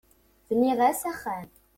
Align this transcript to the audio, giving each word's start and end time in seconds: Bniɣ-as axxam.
Bniɣ-as 0.47 1.01
axxam. 1.11 1.49